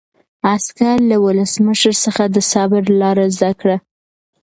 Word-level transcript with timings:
عسکر 0.53 0.95
له 1.09 1.17
ولسمشر 1.25 1.93
څخه 2.03 2.23
د 2.35 2.37
صبر 2.51 2.83
لاره 3.01 3.25
زده 3.35 3.51
کړه. 3.59 3.77